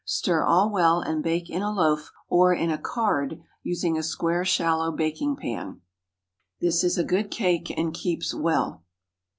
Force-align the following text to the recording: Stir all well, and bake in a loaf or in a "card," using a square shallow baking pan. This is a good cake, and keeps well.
Stir 0.03 0.41
all 0.43 0.71
well, 0.71 0.99
and 0.99 1.21
bake 1.21 1.47
in 1.47 1.61
a 1.61 1.71
loaf 1.71 2.11
or 2.27 2.55
in 2.55 2.71
a 2.71 2.79
"card," 2.79 3.39
using 3.61 3.99
a 3.99 4.01
square 4.01 4.43
shallow 4.43 4.91
baking 4.91 5.35
pan. 5.35 5.79
This 6.59 6.83
is 6.83 6.97
a 6.97 7.03
good 7.03 7.29
cake, 7.29 7.69
and 7.77 7.93
keeps 7.93 8.33
well. 8.33 8.83